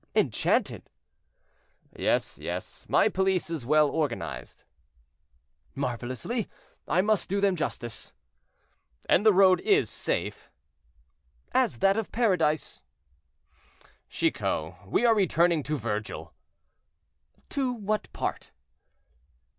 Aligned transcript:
"Enchanted." 0.15 0.89
"Yes, 1.95 2.39
yes; 2.39 2.87
my 2.89 3.07
police 3.07 3.51
is 3.51 3.67
well 3.67 3.87
organized." 3.87 4.63
"Marvelously; 5.75 6.49
I 6.87 7.01
must 7.03 7.29
do 7.29 7.39
them 7.39 7.55
justice." 7.55 8.11
"And 9.07 9.23
the 9.23 9.31
road 9.31 9.59
is 9.61 9.91
safe?" 9.91 10.49
"As 11.51 11.77
that 11.77 11.97
of 11.97 12.11
Paradise." 12.11 12.81
"Chicot, 14.09 14.73
we 14.87 15.05
are 15.05 15.13
returning 15.13 15.61
to 15.61 15.77
Virgil." 15.77 16.33
"To 17.51 17.71
what 17.71 18.11
part?" 18.11 18.51